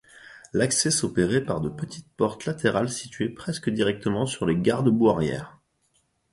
[0.53, 5.59] L'accès s'opérait par de petites portes latérales situées presque directement sur les garde-boue arrière.